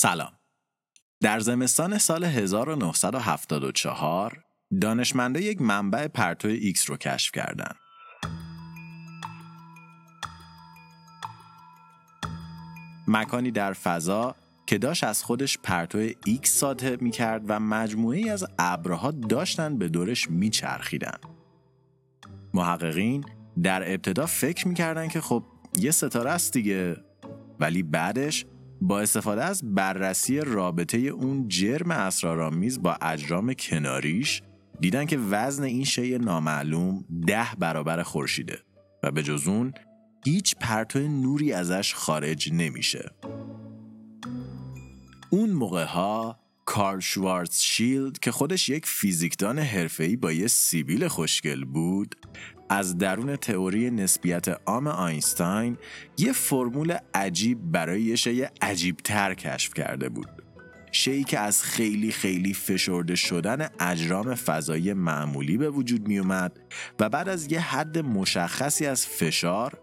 سلام 0.00 0.32
در 1.22 1.40
زمستان 1.40 1.98
سال 1.98 2.24
1974 2.24 4.44
دانشمندا 4.80 5.42
یک 5.42 5.62
منبع 5.62 6.08
پرتو 6.08 6.48
ایکس 6.48 6.90
رو 6.90 6.96
کشف 6.96 7.32
کردند. 7.32 7.76
مکانی 13.08 13.50
در 13.50 13.72
فضا 13.72 14.34
که 14.66 14.78
داشت 14.78 15.04
از 15.04 15.24
خودش 15.24 15.58
پرتو 15.58 16.08
ایکس 16.26 16.50
ساطع 16.50 16.96
می 17.00 17.10
کرد 17.10 17.44
و 17.48 17.60
مجموعه‌ای 17.60 18.30
از 18.30 18.46
ابرها 18.58 19.10
داشتن 19.10 19.78
به 19.78 19.88
دورش 19.88 20.30
می 20.30 20.50
چرخیدن. 20.50 21.18
محققین 22.54 23.24
در 23.62 23.92
ابتدا 23.92 24.26
فکر 24.26 24.68
می‌کردن 24.68 25.08
که 25.08 25.20
خب 25.20 25.44
یه 25.78 25.90
ستاره 25.90 26.30
است 26.30 26.52
دیگه 26.52 26.96
ولی 27.60 27.82
بعدش 27.82 28.46
با 28.80 29.00
استفاده 29.00 29.44
از 29.44 29.74
بررسی 29.74 30.40
رابطه 30.40 30.98
اون 30.98 31.48
جرم 31.48 31.90
اسرارآمیز 31.90 32.82
با 32.82 32.96
اجرام 33.02 33.54
کناریش 33.54 34.42
دیدن 34.80 35.04
که 35.04 35.18
وزن 35.18 35.62
این 35.62 35.84
شی 35.84 36.18
نامعلوم 36.18 37.04
ده 37.26 37.48
برابر 37.58 38.02
خورشیده 38.02 38.58
و 39.02 39.10
به 39.10 39.22
جز 39.22 39.48
اون 39.48 39.72
هیچ 40.24 40.56
پرتو 40.56 40.98
نوری 40.98 41.52
ازش 41.52 41.94
خارج 41.94 42.52
نمیشه. 42.52 43.10
اون 45.30 45.50
موقع 45.50 45.84
ها 45.84 46.38
کارل 46.64 47.00
شوارتز 47.00 47.60
شیلد 47.60 48.18
که 48.18 48.32
خودش 48.32 48.68
یک 48.68 48.86
فیزیکدان 48.86 49.58
حرفه‌ای 49.58 50.16
با 50.16 50.32
یه 50.32 50.46
سیبیل 50.46 51.08
خوشگل 51.08 51.64
بود 51.64 52.14
از 52.68 52.98
درون 52.98 53.36
تئوری 53.36 53.90
نسبیت 53.90 54.48
عام 54.66 54.86
آینستاین 54.86 55.76
یه 56.18 56.32
فرمول 56.32 56.96
عجیب 57.14 57.58
برای 57.72 58.02
یه 58.02 58.16
شی 58.16 58.46
عجیبتر 58.62 59.34
کشف 59.34 59.74
کرده 59.74 60.08
بود. 60.08 60.28
شیعی 60.92 61.24
که 61.24 61.38
از 61.38 61.62
خیلی 61.62 62.12
خیلی 62.12 62.54
فشرده 62.54 63.14
شدن 63.14 63.68
اجرام 63.80 64.34
فضایی 64.34 64.92
معمولی 64.92 65.56
به 65.56 65.70
وجود 65.70 66.08
می 66.08 66.18
اومد 66.18 66.60
و 67.00 67.08
بعد 67.08 67.28
از 67.28 67.52
یه 67.52 67.60
حد 67.60 67.98
مشخصی 67.98 68.86
از 68.86 69.06
فشار 69.06 69.78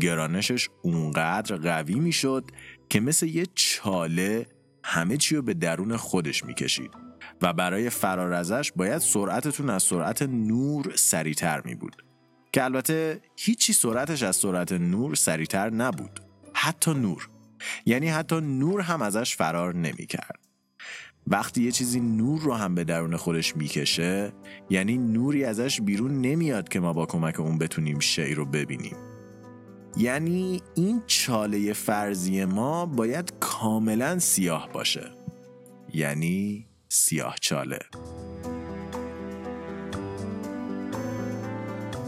گرانشش 0.00 0.68
اونقدر 0.82 1.56
قوی 1.56 1.94
می‌شد 1.94 2.44
که 2.88 3.00
مثل 3.00 3.26
یه 3.26 3.46
چاله 3.54 4.46
همه 4.84 5.16
چی 5.16 5.36
رو 5.36 5.42
به 5.42 5.54
درون 5.54 5.96
خودش 5.96 6.44
می‌کشید 6.44 6.90
و 7.42 7.52
برای 7.52 7.90
فرار 7.90 8.32
ازش 8.32 8.72
باید 8.76 8.98
سرعتتون 8.98 9.70
از 9.70 9.82
سرعت 9.82 10.22
نور 10.22 10.92
سریعتر 10.96 11.62
می 11.64 11.74
بود 11.74 12.07
که 12.52 12.64
البته 12.64 13.20
هیچی 13.36 13.72
سرعتش 13.72 14.22
از 14.22 14.36
سرعت 14.36 14.72
نور 14.72 15.14
سریعتر 15.14 15.70
نبود. 15.70 16.20
حتی 16.54 16.94
نور. 16.94 17.28
یعنی 17.86 18.08
حتی 18.08 18.40
نور 18.40 18.80
هم 18.80 19.02
ازش 19.02 19.36
فرار 19.36 19.74
نمی 19.74 20.06
کرد. 20.06 20.38
وقتی 21.26 21.62
یه 21.62 21.72
چیزی 21.72 22.00
نور 22.00 22.40
رو 22.40 22.54
هم 22.54 22.74
به 22.74 22.84
درون 22.84 23.16
خودش 23.16 23.56
می‌کشه 23.56 24.32
یعنی 24.70 24.98
نوری 24.98 25.44
ازش 25.44 25.80
بیرون 25.80 26.20
نمیاد 26.20 26.68
که 26.68 26.80
ما 26.80 26.92
با 26.92 27.06
کمک 27.06 27.40
اون 27.40 27.58
بتونیم 27.58 27.98
شی 27.98 28.34
رو 28.34 28.44
ببینیم. 28.44 28.96
یعنی 29.96 30.62
این 30.74 31.02
چاله 31.06 31.72
فرضی 31.72 32.44
ما 32.44 32.86
باید 32.86 33.32
کاملا 33.40 34.18
سیاه 34.18 34.68
باشه. 34.72 35.10
یعنی 35.94 36.66
سیاه 36.88 37.36
چاله. 37.40 37.78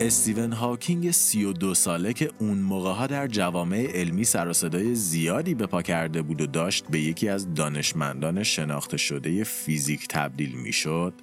استیون 0.02 0.52
هاکینگ 0.52 1.10
32 1.10 1.74
ساله 1.74 2.12
که 2.12 2.30
اون 2.38 2.58
موقع 2.58 2.92
ها 2.92 3.06
در 3.06 3.26
جوامع 3.26 3.86
علمی 3.94 4.24
سر 4.24 4.48
و 4.48 4.52
صدای 4.52 4.94
زیادی 4.94 5.54
به 5.54 5.66
پا 5.66 5.82
کرده 5.82 6.22
بود 6.22 6.40
و 6.40 6.46
داشت 6.46 6.84
به 6.90 7.00
یکی 7.00 7.28
از 7.28 7.54
دانشمندان 7.54 8.42
شناخته 8.42 8.96
شده 8.96 9.44
فیزیک 9.44 10.08
تبدیل 10.08 10.54
می‌شد 10.54 11.14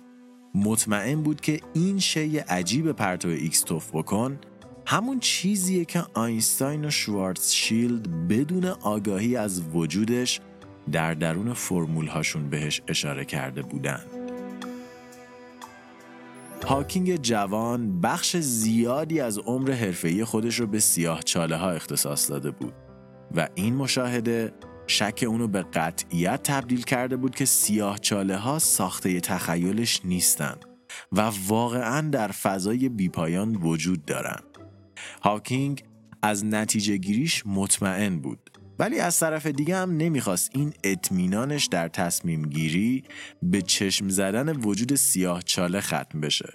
مطمئن 0.55 1.23
بود 1.23 1.41
که 1.41 1.59
این 1.73 1.99
شی 1.99 2.37
عجیب 2.37 2.91
پرتو 2.91 3.27
ایکس 3.27 3.61
تف 3.61 3.89
بکن 3.93 4.39
همون 4.85 5.19
چیزیه 5.19 5.85
که 5.85 6.03
آینستاین 6.13 6.85
و 6.85 6.89
شوارتز 6.89 7.51
شیلد 7.51 8.27
بدون 8.27 8.65
آگاهی 8.65 9.35
از 9.35 9.61
وجودش 9.61 10.39
در 10.91 11.13
درون 11.13 11.53
فرمول 11.53 12.07
هاشون 12.07 12.49
بهش 12.49 12.81
اشاره 12.87 13.25
کرده 13.25 13.61
بودند. 13.61 14.16
هاکینگ 16.65 17.15
جوان 17.15 18.01
بخش 18.01 18.37
زیادی 18.37 19.19
از 19.19 19.37
عمر 19.37 19.71
حرفه‌ای 19.71 20.25
خودش 20.25 20.59
رو 20.59 20.67
به 20.67 20.79
سیاه 20.79 21.21
چاله 21.21 21.55
ها 21.55 21.71
اختصاص 21.71 22.29
داده 22.29 22.51
بود 22.51 22.73
و 23.35 23.47
این 23.55 23.75
مشاهده 23.75 24.53
شک 24.87 25.25
اونو 25.27 25.47
به 25.47 25.61
قطعیت 25.61 26.43
تبدیل 26.43 26.83
کرده 26.83 27.17
بود 27.17 27.35
که 27.35 27.45
سیاه 27.45 27.97
چاله 27.97 28.37
ها 28.37 28.59
ساخته 28.59 29.19
تخیلش 29.19 30.01
نیستند 30.05 30.65
و 31.11 31.31
واقعا 31.47 32.09
در 32.09 32.27
فضای 32.27 32.89
بیپایان 32.89 33.55
وجود 33.55 34.05
دارند. 34.05 34.43
هاکینگ 35.21 35.83
از 36.21 36.45
نتیجه 36.45 36.97
گیریش 36.97 37.43
مطمئن 37.45 38.19
بود 38.19 38.49
ولی 38.79 38.99
از 38.99 39.19
طرف 39.19 39.45
دیگه 39.45 39.75
هم 39.75 39.97
نمی‌خواست. 39.97 40.49
این 40.53 40.73
اطمینانش 40.83 41.65
در 41.65 41.87
تصمیم 41.87 42.49
گیری 42.49 43.03
به 43.43 43.61
چشم 43.61 44.09
زدن 44.09 44.55
وجود 44.55 44.95
سیاه 44.95 45.41
چاله 45.41 45.81
ختم 45.81 46.21
بشه. 46.21 46.53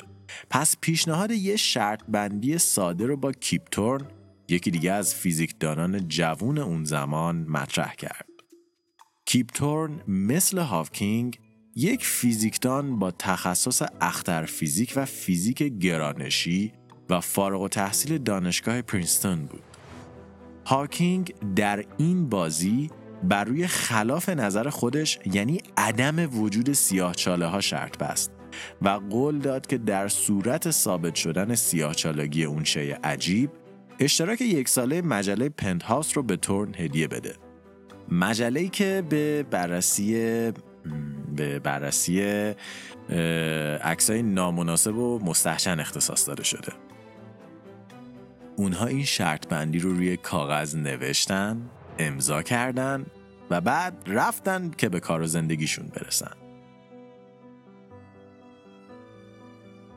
پس 0.50 0.77
پیشنهاد 0.81 1.31
یه 1.31 1.56
شرط 1.56 2.03
بندی 2.09 2.59
ساده 2.59 3.06
رو 3.06 3.16
با 3.16 3.32
کیپتورن 3.32 4.06
یکی 4.49 4.71
دیگه 4.71 4.93
از 4.93 5.15
فیزیکدانان 5.15 6.09
جوون 6.09 6.59
اون 6.59 6.84
زمان 6.84 7.37
مطرح 7.37 7.94
کرد. 7.94 8.27
کیپتورن 9.25 10.00
مثل 10.09 10.59
هاکینگ 10.59 11.38
یک 11.77 12.06
فیزیکدان 12.06 12.99
با 12.99 13.11
تخصص 13.11 13.82
اختر 14.00 14.44
فیزیک 14.44 14.93
و 14.97 15.05
فیزیک 15.05 15.62
گرانشی 15.62 16.72
و 17.11 17.21
فارغ 17.21 17.61
و 17.61 17.69
تحصیل 17.69 18.19
دانشگاه 18.19 18.82
پرینستون 18.82 19.47
بود. 19.47 19.72
هاکینگ 20.65 21.34
در 21.56 21.84
این 21.99 22.28
بازی 22.28 22.91
بر 23.23 23.45
روی 23.45 23.67
خلاف 23.67 24.28
نظر 24.28 24.69
خودش 24.69 25.19
یعنی 25.33 25.61
عدم 25.77 26.41
وجود 26.41 26.73
سیاه 26.73 27.15
چاله 27.15 27.47
ها 27.47 27.61
شرط 27.61 27.99
بست 27.99 28.33
و 28.83 28.89
قول 28.89 29.39
داد 29.39 29.67
که 29.67 29.78
در 29.78 30.09
صورت 30.09 30.71
ثابت 30.71 31.15
شدن 31.15 31.55
سیاه 31.55 31.95
چالگی 31.95 32.45
اون 32.45 32.65
شی 32.65 32.91
عجیب 32.91 33.50
اشتراک 33.99 34.41
یک 34.41 34.69
ساله 34.69 35.03
مجله 35.03 35.49
پنت 35.49 35.83
هاوس 35.83 36.17
رو 36.17 36.23
به 36.23 36.37
تورن 36.37 36.75
هدیه 36.75 37.09
بده. 37.09 37.34
مجله 38.09 38.69
که 38.69 39.03
به 39.09 39.43
بررسی 39.50 40.12
به 41.37 41.59
بررسی 41.59 42.21
عکسای 43.83 44.23
نامناسب 44.23 44.97
و 44.97 45.19
مستحشن 45.25 45.81
اختصاص 45.81 46.29
داده 46.29 46.44
شده. 46.44 46.73
اونها 48.57 48.87
این 48.87 49.05
شرط 49.05 49.49
بندی 49.49 49.79
رو 49.79 49.93
روی 49.93 50.17
کاغذ 50.17 50.77
نوشتن 50.77 51.71
امضا 51.99 52.43
کردن 52.43 53.07
و 53.51 53.61
بعد 53.61 54.03
رفتن 54.07 54.71
که 54.71 54.89
به 54.89 55.01
کار 55.01 55.23
و 55.23 55.27
زندگیشون 55.27 55.87
برسن 55.87 56.33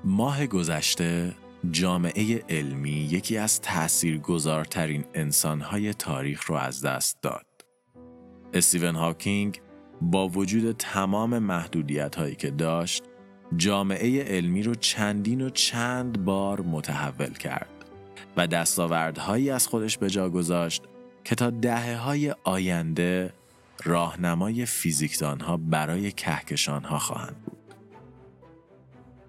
ماه 0.04 0.48
گذشته 0.48 1.36
جامعه 1.72 2.44
علمی 2.50 2.92
یکی 2.92 3.38
از 3.38 3.62
تاثیرگذارترین 3.62 5.06
انسانهای 5.14 5.94
تاریخ 5.94 6.44
رو 6.46 6.56
از 6.56 6.82
دست 6.82 7.22
داد. 7.22 7.46
استیون 8.54 8.96
هاکینگ 8.96 9.62
با 10.02 10.28
وجود 10.28 10.76
تمام 10.78 11.40
محدودیت 11.40 12.16
هایی 12.16 12.36
که 12.36 12.50
داشت 12.50 13.04
جامعه 13.58 14.24
علمی 14.24 14.64
رو 14.64 14.76
چندین 14.76 15.42
و 15.42 15.50
چند 15.50 16.26
بار 16.26 16.62
متحول 16.62 17.34
کرد. 17.34 17.75
و 18.38 18.48
دستاوردهایی 18.48 19.50
از 19.50 19.68
خودش 19.68 19.98
به 19.98 20.10
جا 20.10 20.30
گذاشت 20.30 20.84
که 21.24 21.36
تا 21.36 21.50
دهه 21.50 21.96
های 21.96 22.36
آینده 22.44 23.34
راهنمای 23.84 24.66
فیزیکدان 24.66 25.70
برای 25.70 26.12
کهکشان 26.12 26.84
ها 26.84 27.00
خواهند 27.00 27.36
بود. 27.46 27.58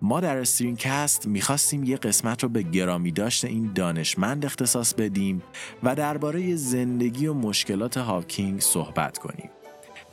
ما 0.02 0.20
در 0.20 0.36
استرینکست 0.36 1.26
می‌خواستیم 1.26 1.84
یه 1.84 1.96
قسمت 1.96 2.42
رو 2.42 2.48
به 2.48 2.62
گرامی 2.62 3.12
داشت 3.12 3.44
این 3.44 3.72
دانشمند 3.74 4.44
اختصاص 4.44 4.94
بدیم 4.94 5.42
و 5.82 5.94
درباره 5.94 6.56
زندگی 6.56 7.26
و 7.26 7.34
مشکلات 7.34 7.96
هاکینگ 7.96 8.60
صحبت 8.60 9.18
کنیم. 9.18 9.50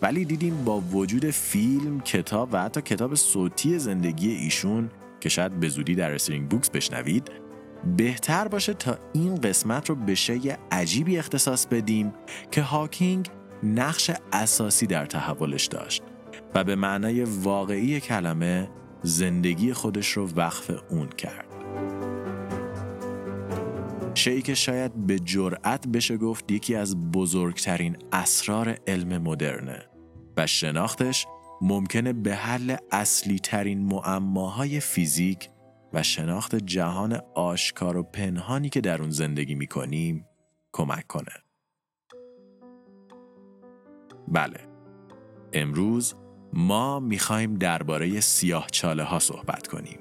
ولی 0.02 0.25
دیدیم 0.25 0.64
با 0.64 0.80
وجود 0.80 1.30
فیلم، 1.30 2.02
کتاب 2.02 2.50
و 2.52 2.62
حتی 2.62 2.81
کتاب 2.81 3.16
صوتی 3.16 3.80
زندگی 3.80 4.30
ایشون 4.30 4.90
که 5.22 5.30
شاید 5.30 5.60
به 5.60 5.70
زودی 5.70 5.96
در 5.96 6.14
استرینگ 6.14 6.50
بوکس 6.50 6.70
بشنوید 6.70 7.31
بهتر 7.98 8.48
باشه 8.48 8.74
تا 8.74 8.98
این 9.14 9.36
قسمت 9.36 9.90
رو 9.90 9.96
به 9.96 10.16
شی 10.16 10.50
عجیبی 10.72 11.18
اختصاص 11.18 11.66
بدیم 11.66 12.14
که 12.52 12.62
هاکینگ 12.62 13.30
نقش 13.64 14.12
اساسی 14.34 14.88
در 14.88 15.06
تحولش 15.06 15.66
داشت 15.66 16.04
و 16.56 16.64
به 16.64 16.76
معنای 16.76 17.24
واقعی 17.24 18.00
کلمه 18.00 18.70
زندگی 19.04 19.74
خودش 19.74 20.10
رو 20.10 20.30
وقف 20.36 20.72
اون 20.90 21.10
کرد. 21.10 21.46
شیعی 24.16 24.42
که 24.42 24.54
شاید 24.54 25.08
به 25.08 25.20
جرأت 25.20 25.88
بشه 25.88 26.18
گفت 26.18 26.52
یکی 26.52 26.76
از 26.76 27.12
بزرگترین 27.12 27.98
اسرار 28.12 28.78
علم 28.88 29.22
مدرنه 29.22 29.86
و 30.38 30.48
شناختش 30.48 31.26
ممکنه 31.62 32.14
به 32.14 32.36
حل 32.36 32.76
اصلی 32.92 33.40
ترین 33.40 33.86
معماهای 33.86 34.80
فیزیک 34.80 35.50
و 35.94 36.04
شناخت 36.04 36.56
جهان 36.56 37.22
آشکار 37.36 37.98
و 37.98 38.04
پنهانی 38.04 38.69
که 38.69 38.81
در 38.81 39.01
اون 39.01 39.10
زندگی 39.10 39.56
می 39.56 39.68
کنیم 39.68 40.25
کمک 40.72 41.07
کنه. 41.07 41.34
بله 44.28 44.68
امروز 45.54 46.16
ما 46.54 47.00
می‌خوایم 47.00 47.54
درباره 47.54 48.19
سیاه 48.19 48.68
چاله 48.72 49.04
ها 49.04 49.19
صحبت 49.19 49.68
کنیم. 49.68 50.00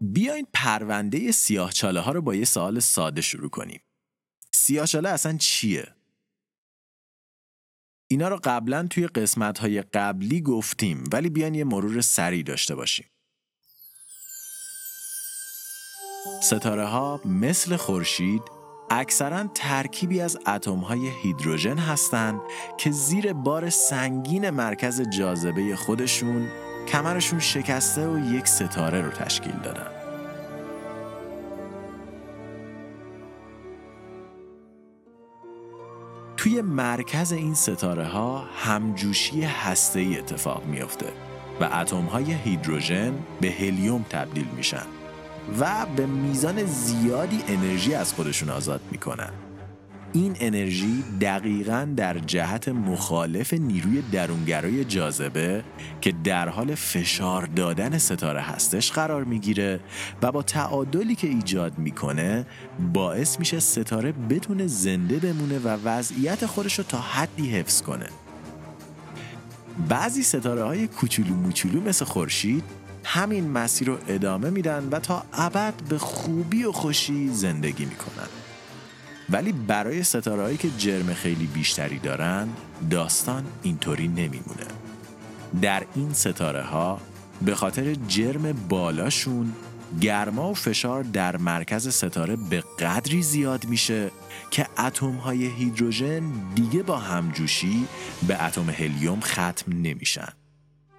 بیاین 0.00 0.46
پرونده 0.54 1.32
سیاه 1.32 1.72
چاله 1.72 2.00
ها 2.00 2.12
رو 2.12 2.22
با 2.22 2.34
یه 2.34 2.44
سوال 2.44 2.78
ساده 2.78 3.20
شروع 3.20 3.50
کنیم. 3.50 3.80
سیاه 4.52 4.86
چاله 4.86 5.08
اصلا 5.08 5.36
چیه؟ 5.36 5.94
اینا 8.12 8.28
رو 8.28 8.40
قبلا 8.44 8.86
توی 8.90 9.06
قسمت 9.06 9.58
های 9.58 9.82
قبلی 9.82 10.40
گفتیم 10.40 11.04
ولی 11.12 11.28
بیاین 11.28 11.54
یه 11.54 11.64
مرور 11.64 12.00
سریع 12.00 12.42
داشته 12.42 12.74
باشیم. 12.74 13.06
ستاره 16.42 16.84
ها 16.84 17.20
مثل 17.24 17.76
خورشید 17.76 18.42
اکثرا 18.90 19.44
ترکیبی 19.54 20.20
از 20.20 20.38
اتم 20.46 20.78
های 20.78 21.10
هیدروژن 21.22 21.78
هستند 21.78 22.40
که 22.78 22.90
زیر 22.90 23.32
بار 23.32 23.70
سنگین 23.70 24.50
مرکز 24.50 25.02
جاذبه 25.02 25.76
خودشون 25.76 26.48
کمرشون 26.88 27.40
شکسته 27.40 28.08
و 28.08 28.34
یک 28.34 28.48
ستاره 28.48 29.00
رو 29.00 29.10
تشکیل 29.10 29.56
دادن. 29.64 29.91
توی 36.36 36.62
مرکز 36.62 37.32
این 37.32 37.54
ستاره 37.54 38.04
ها 38.04 38.38
همجوشی 38.38 39.48
ای 39.94 40.18
اتفاق 40.18 40.64
میافته 40.64 41.12
و 41.60 41.64
اتم 41.64 42.02
های 42.02 42.32
هیدروژن 42.32 43.12
به 43.40 43.50
هلیوم 43.50 44.04
تبدیل 44.10 44.46
میشن 44.56 44.86
و 45.60 45.86
به 45.96 46.06
میزان 46.06 46.64
زیادی 46.64 47.44
انرژی 47.48 47.94
از 47.94 48.12
خودشون 48.12 48.50
آزاد 48.50 48.80
می‌کنن. 48.90 49.30
این 50.14 50.36
انرژی 50.40 51.04
دقیقا 51.20 51.88
در 51.96 52.18
جهت 52.18 52.68
مخالف 52.68 53.52
نیروی 53.52 54.02
درونگرای 54.12 54.84
جاذبه 54.84 55.64
که 56.00 56.12
در 56.24 56.48
حال 56.48 56.74
فشار 56.74 57.46
دادن 57.46 57.98
ستاره 57.98 58.40
هستش 58.40 58.92
قرار 58.92 59.24
می‌گیره 59.24 59.80
و 60.22 60.32
با 60.32 60.42
تعادلی 60.42 61.14
که 61.14 61.28
ایجاد 61.28 61.78
می‌کنه 61.78 62.46
باعث 62.92 63.38
میشه 63.38 63.60
ستاره 63.60 64.12
بتونه 64.12 64.66
زنده 64.66 65.18
بمونه 65.18 65.58
و 65.58 65.68
وضعیت 65.84 66.46
خودش 66.46 66.78
رو 66.78 66.84
تا 66.84 66.98
حدی 66.98 67.50
حفظ 67.50 67.82
کنه. 67.82 68.06
بعضی 69.88 70.22
ستاره 70.22 70.64
های 70.64 70.86
کوچولو 70.86 71.34
موچولو 71.34 71.80
مثل 71.80 72.04
خورشید 72.04 72.64
همین 73.04 73.50
مسیر 73.50 73.88
رو 73.88 73.98
ادامه 74.08 74.50
میدن 74.50 74.88
و 74.90 75.00
تا 75.00 75.24
ابد 75.32 75.74
به 75.88 75.98
خوبی 75.98 76.64
و 76.64 76.72
خوشی 76.72 77.28
زندگی 77.28 77.84
می‌کنن. 77.84 78.41
ولی 79.32 79.52
برای 79.52 80.02
ستارهایی 80.02 80.56
که 80.56 80.70
جرم 80.78 81.14
خیلی 81.14 81.46
بیشتری 81.46 81.98
دارن 81.98 82.48
داستان 82.90 83.44
اینطوری 83.62 84.08
نمیمونه. 84.08 84.66
در 85.62 85.82
این 85.94 86.12
ستاره 86.12 86.62
ها 86.62 87.00
به 87.42 87.54
خاطر 87.54 87.94
جرم 88.08 88.52
بالاشون 88.68 89.52
گرما 90.00 90.50
و 90.50 90.54
فشار 90.54 91.02
در 91.02 91.36
مرکز 91.36 91.94
ستاره 91.94 92.36
به 92.36 92.64
قدری 92.78 93.22
زیاد 93.22 93.66
میشه 93.66 94.10
که 94.50 94.66
اتم 94.78 95.12
های 95.12 95.46
هیدروژن 95.46 96.22
دیگه 96.54 96.82
با 96.82 96.96
همجوشی 96.98 97.86
به 98.28 98.44
اتم 98.44 98.70
هلیوم 98.70 99.20
ختم 99.20 99.72
نمیشن. 99.72 100.28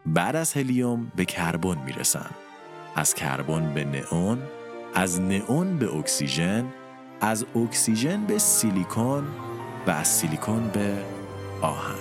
بعد 0.05 0.35
از 0.35 0.53
هلیوم 0.53 1.11
به 1.15 1.25
کربن 1.25 1.77
می‌رسن. 1.85 2.29
از 2.95 3.13
کربن 3.13 3.73
به 3.73 3.83
نئون 3.83 4.39
از 4.95 5.21
نئون 5.21 5.77
به 5.77 5.95
اکسیژن 5.95 6.65
از 7.23 7.45
اکسیژن 7.55 8.25
به 8.25 8.37
سیلیکون 8.37 9.23
و 9.87 9.91
از 9.91 10.07
سیلیکون 10.07 10.67
به 10.67 10.97
آهن. 11.61 11.99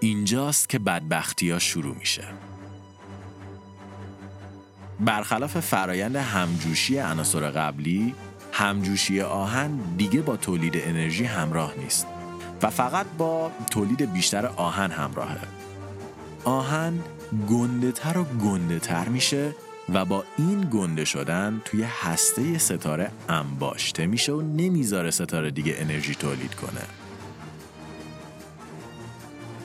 اینجاست 0.00 0.68
که 0.68 0.78
بدبختی 0.78 1.50
ها 1.50 1.58
شروع 1.58 1.96
میشه. 1.96 2.24
برخلاف 5.00 5.60
فرایند 5.60 6.16
همجوشی 6.16 6.98
عناصر 6.98 7.50
قبلی 7.50 8.14
همجوشی 8.52 9.20
آهن 9.20 9.78
دیگه 9.96 10.22
با 10.22 10.36
تولید 10.36 10.74
انرژی 10.76 11.24
همراه 11.24 11.74
نیست 11.78 12.06
و 12.62 12.70
فقط 12.70 13.06
با 13.18 13.50
تولید 13.70 14.12
بیشتر 14.12 14.46
آهن 14.46 14.90
همراهه. 14.90 15.38
آهن 16.44 17.00
گنده 17.48 17.92
تر 17.92 18.18
و 18.18 18.24
گنده 18.24 18.78
تر 18.78 19.08
میشه 19.08 19.54
و 19.94 20.04
با 20.04 20.24
این 20.38 20.68
گنده 20.72 21.04
شدن 21.04 21.62
توی 21.64 21.82
هسته 21.82 22.58
ستاره 22.58 23.10
انباشته 23.28 24.06
میشه 24.06 24.32
و 24.32 24.40
نمی‌ذاره 24.40 25.10
ستاره 25.10 25.50
دیگه 25.50 25.74
انرژی 25.78 26.14
تولید 26.14 26.54
کنه. 26.54 26.80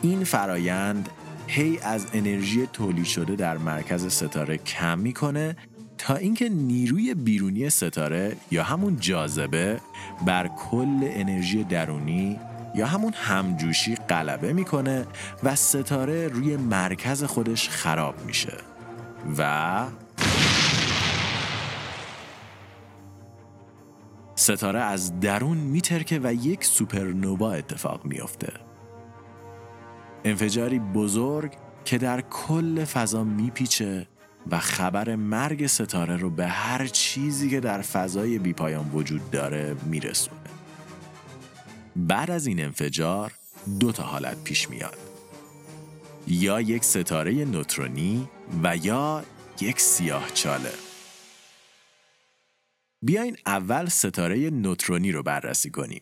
این 0.01 0.23
فرایند 0.23 1.09
هی 1.47 1.79
از 1.79 2.07
انرژی 2.13 2.67
تولید 2.73 3.05
شده 3.05 3.35
در 3.35 3.57
مرکز 3.57 4.13
ستاره 4.13 4.57
کم 4.57 4.99
می‌کنه 4.99 5.55
تا 5.97 6.15
اینکه 6.15 6.49
نیروی 6.49 7.13
بیرونی 7.13 7.69
ستاره 7.69 8.35
یا 8.51 8.63
همون 8.63 8.97
جاذبه 8.99 9.79
بر 10.25 10.47
کل 10.47 10.99
انرژی 11.01 11.63
درونی 11.63 12.39
یا 12.75 12.87
همون 12.87 13.13
همجوشی 13.13 13.95
غلبه 13.95 14.53
می‌کنه 14.53 15.05
و 15.43 15.55
ستاره 15.55 16.27
روی 16.27 16.57
مرکز 16.57 17.23
خودش 17.23 17.69
خراب 17.69 18.25
میشه 18.25 18.57
و 19.37 19.85
ستاره 24.35 24.79
از 24.79 25.19
درون 25.19 25.57
میترکه 25.57 26.19
و 26.23 26.33
یک 26.33 26.65
سوپرنووا 26.65 27.51
اتفاق 27.53 28.05
میافته. 28.05 28.53
انفجاری 30.23 30.79
بزرگ 30.79 31.53
که 31.85 31.97
در 31.97 32.21
کل 32.21 32.85
فضا 32.85 33.23
میپیچه 33.23 34.07
و 34.51 34.59
خبر 34.59 35.15
مرگ 35.15 35.67
ستاره 35.67 36.17
رو 36.17 36.29
به 36.29 36.47
هر 36.47 36.87
چیزی 36.87 37.49
که 37.49 37.59
در 37.59 37.81
فضای 37.81 38.39
بیپایان 38.39 38.91
وجود 38.93 39.31
داره 39.31 39.75
میرسونه. 39.85 40.39
بعد 41.95 42.31
از 42.31 42.47
این 42.47 42.63
انفجار 42.63 43.31
دو 43.79 43.91
تا 43.91 44.03
حالت 44.03 44.43
پیش 44.43 44.69
میاد. 44.69 44.97
یا 46.27 46.61
یک 46.61 46.83
ستاره 46.83 47.45
نوترونی 47.45 48.29
و 48.63 48.77
یا 48.77 49.23
یک 49.61 49.81
سیاه 49.81 50.29
چاله. 50.33 50.84
بیاین 53.05 53.37
اول 53.45 53.85
ستاره 53.85 54.49
نوترونی 54.49 55.11
رو 55.11 55.23
بررسی 55.23 55.69
کنیم. 55.69 56.01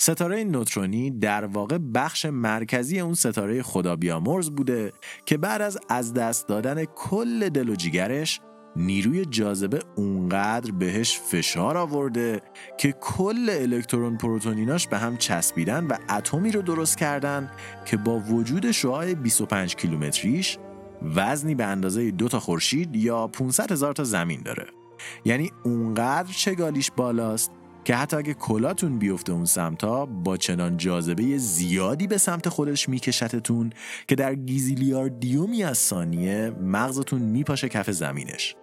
ستاره 0.00 0.44
نوترونی 0.44 1.10
در 1.10 1.44
واقع 1.44 1.78
بخش 1.78 2.26
مرکزی 2.26 3.00
اون 3.00 3.14
ستاره 3.14 3.62
خدا 3.62 3.96
بیامرز 3.96 4.50
بوده 4.50 4.92
که 5.26 5.36
بعد 5.36 5.62
از 5.62 5.78
از 5.88 6.14
دست 6.14 6.48
دادن 6.48 6.84
کل 6.84 7.48
دل 7.48 7.68
و 7.68 7.74
جیگرش 7.74 8.40
نیروی 8.76 9.24
جاذبه 9.24 9.78
اونقدر 9.96 10.70
بهش 10.70 11.18
فشار 11.18 11.76
آورده 11.76 12.42
که 12.78 12.92
کل 12.92 13.50
الکترون 13.50 14.16
پروتونیناش 14.16 14.88
به 14.88 14.98
هم 14.98 15.16
چسبیدن 15.16 15.86
و 15.86 15.96
اتمی 16.10 16.52
رو 16.52 16.62
درست 16.62 16.98
کردن 16.98 17.50
که 17.86 17.96
با 17.96 18.18
وجود 18.18 18.70
شعاع 18.70 19.14
25 19.14 19.76
کیلومتریش 19.76 20.58
وزنی 21.02 21.54
به 21.54 21.64
اندازه 21.64 22.10
دو 22.10 22.28
تا 22.28 22.40
خورشید 22.40 22.96
یا 22.96 23.26
500 23.26 23.72
هزار 23.72 23.92
تا 23.92 24.04
زمین 24.04 24.42
داره. 24.42 24.83
یعنی 25.24 25.52
اونقدر 25.64 26.32
چگالیش 26.32 26.90
بالاست 26.96 27.50
که 27.84 27.96
حتی 27.96 28.16
اگه 28.16 28.34
کلاتون 28.34 28.98
بیفته 28.98 29.32
اون 29.32 29.44
سمتا 29.44 30.06
با 30.06 30.36
چنان 30.36 30.76
جاذبه 30.76 31.38
زیادی 31.38 32.06
به 32.06 32.18
سمت 32.18 32.48
خودش 32.48 32.88
میکشتتون 32.88 33.72
که 34.08 34.14
در 34.14 34.34
گیزیلیاردیومی 34.34 35.64
از 35.64 35.78
ثانیه 35.78 36.50
مغزتون 36.50 37.22
میپاشه 37.22 37.68
کف 37.68 37.90
زمینش. 37.90 38.56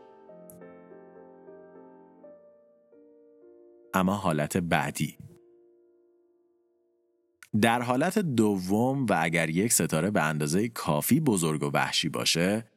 اما 3.93 4.13
حالت 4.13 4.57
بعدی. 4.57 5.17
در 7.61 7.81
حالت 7.81 8.19
دوم 8.19 9.05
و 9.05 9.17
اگر 9.21 9.49
یک 9.49 9.73
ستاره 9.73 10.11
به 10.11 10.23
اندازه 10.23 10.67
کافی 10.67 11.19
بزرگ 11.19 11.63
و 11.63 11.69
وحشی 11.73 12.09
باشه 12.09 12.70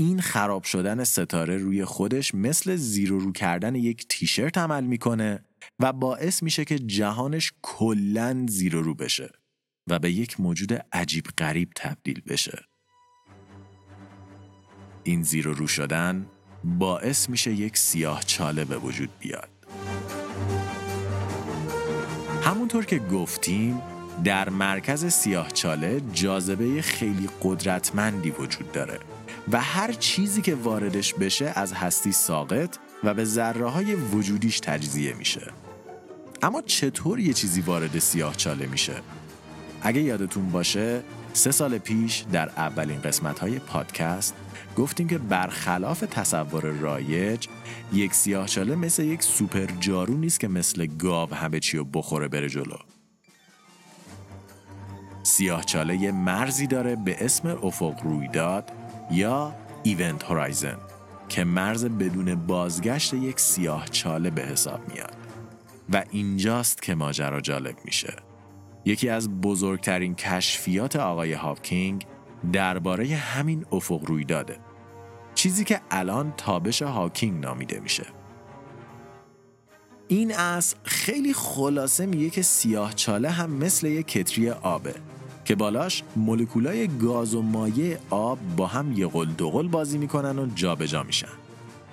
این 0.00 0.20
خراب 0.20 0.64
شدن 0.64 1.04
ستاره 1.04 1.56
روی 1.56 1.84
خودش 1.84 2.34
مثل 2.34 2.76
زیرو 2.76 3.18
رو 3.18 3.32
کردن 3.32 3.74
یک 3.74 4.06
تیشرت 4.08 4.58
عمل 4.58 4.84
می‌کنه 4.84 5.44
و 5.78 5.92
باعث 5.92 6.42
میشه 6.42 6.64
که 6.64 6.78
جهانش 6.78 7.52
کلا 7.62 8.46
زیرو 8.48 8.82
رو 8.82 8.94
بشه 8.94 9.30
و 9.90 9.98
به 9.98 10.10
یک 10.10 10.40
موجود 10.40 10.72
عجیب 10.92 11.24
غریب 11.38 11.70
تبدیل 11.76 12.22
بشه. 12.28 12.64
این 15.04 15.22
زیرو 15.22 15.54
رو 15.54 15.66
شدن 15.66 16.26
باعث 16.64 17.30
میشه 17.30 17.52
یک 17.52 17.76
سیاه 17.76 18.22
چاله 18.22 18.64
به 18.64 18.78
وجود 18.78 19.10
بیاد 19.18 19.48
همونطور 22.42 22.84
که 22.84 22.98
گفتیم 22.98 23.82
در 24.24 24.48
مرکز 24.48 25.06
سیاه 25.06 25.50
چاله 25.50 26.00
جاذبه 26.12 26.82
خیلی 26.82 27.28
قدرتمندی 27.42 28.30
وجود 28.30 28.72
داره 28.72 29.17
و 29.52 29.60
هر 29.60 29.92
چیزی 29.92 30.42
که 30.42 30.54
واردش 30.54 31.14
بشه 31.14 31.52
از 31.54 31.72
هستی 31.72 32.12
ساقط 32.12 32.76
و 33.04 33.14
به 33.14 33.24
ذره 33.24 33.68
های 33.68 33.94
وجودیش 33.94 34.60
تجزیه 34.60 35.14
میشه 35.14 35.52
اما 36.42 36.62
چطور 36.62 37.20
یه 37.20 37.32
چیزی 37.32 37.60
وارد 37.60 37.98
سیاه 37.98 38.36
چاله 38.36 38.66
میشه؟ 38.66 38.94
اگه 39.82 40.00
یادتون 40.00 40.50
باشه 40.50 41.02
سه 41.32 41.50
سال 41.50 41.78
پیش 41.78 42.24
در 42.32 42.48
اولین 42.48 43.00
قسمت 43.00 43.38
های 43.38 43.58
پادکست 43.58 44.34
گفتیم 44.76 45.08
که 45.08 45.18
برخلاف 45.18 46.00
تصور 46.00 46.62
رایج 46.62 47.46
یک 47.92 48.14
سیاهچاله 48.14 48.74
مثل 48.74 49.04
یک 49.04 49.22
سوپر 49.22 49.66
جارو 49.80 50.16
نیست 50.16 50.40
که 50.40 50.48
مثل 50.48 50.86
گاو 50.86 51.34
همه 51.34 51.60
چی 51.60 51.76
رو 51.76 51.84
بخوره 51.84 52.28
بره 52.28 52.48
جلو 52.48 52.76
سیاهچاله 55.22 55.96
یه 55.96 56.12
مرزی 56.12 56.66
داره 56.66 56.96
به 56.96 57.24
اسم 57.24 57.48
افق 57.48 58.02
رویداد 58.02 58.72
یا 59.10 59.54
ایونت 59.82 60.24
هورایزن 60.24 60.76
که 61.28 61.44
مرز 61.44 61.84
بدون 61.84 62.34
بازگشت 62.34 63.14
یک 63.14 63.40
سیاهچاله 63.40 64.30
به 64.30 64.42
حساب 64.42 64.80
میاد. 64.92 65.16
و 65.92 66.04
اینجاست 66.10 66.82
که 66.82 66.94
ماجرا 66.94 67.40
جالب 67.40 67.76
میشه. 67.84 68.16
یکی 68.84 69.08
از 69.08 69.40
بزرگترین 69.40 70.14
کشفیات 70.14 70.96
آقای 70.96 71.32
هاکینگ 71.32 72.06
درباره 72.52 73.06
همین 73.06 73.66
افق 73.72 74.04
رویداده. 74.04 74.58
چیزی 75.34 75.64
که 75.64 75.80
الان 75.90 76.34
تابش 76.36 76.82
هاکینگ 76.82 77.44
نامیده 77.44 77.80
میشه. 77.80 78.06
این 80.08 80.34
اصل 80.34 80.76
خیلی 80.84 81.34
خلاصه 81.34 82.06
میگه 82.06 82.30
که 82.30 82.42
سیاه 82.42 82.92
چاله 82.92 83.30
هم 83.30 83.50
مثل 83.50 83.86
یک 83.86 84.06
کتری 84.06 84.50
آبه. 84.50 84.94
که 85.48 85.54
بالاش 85.54 86.02
مولکولای 86.16 86.88
گاز 86.88 87.34
و 87.34 87.42
مایع 87.42 87.96
آب 88.10 88.38
با 88.56 88.66
هم 88.66 88.92
یه 88.92 89.06
قل 89.06 89.26
دوقل 89.26 89.68
بازی 89.68 89.98
می‌کنن 89.98 90.38
و 90.38 90.46
جابجا 90.54 90.86
جا 90.86 91.02
میشن. 91.02 91.28